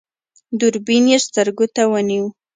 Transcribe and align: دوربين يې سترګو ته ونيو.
دوربين 0.59 1.03
يې 1.11 1.17
سترګو 1.25 1.65
ته 1.75 1.83
ونيو. 1.91 2.25